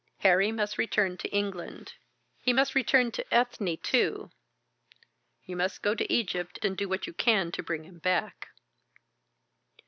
Harry 0.21 0.51
must 0.51 0.79
return 0.79 1.15
to 1.15 1.29
England. 1.29 1.93
He 2.41 2.53
must 2.53 2.73
return 2.73 3.11
to 3.11 3.25
Ethne, 3.31 3.77
too. 3.83 4.31
You 5.45 5.55
must 5.55 5.83
go 5.83 5.93
to 5.93 6.11
Egypt 6.11 6.57
and 6.65 6.75
do 6.75 6.89
what 6.89 7.05
you 7.05 7.13
can 7.13 7.51
to 7.51 7.61
bring 7.61 7.83
him 7.83 7.99
back." 7.99 8.47